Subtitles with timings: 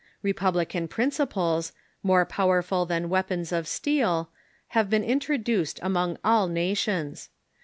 [0.23, 4.31] Republican principles, more powerful than weapons of steel,
[4.69, 7.29] have been introduced among all nations.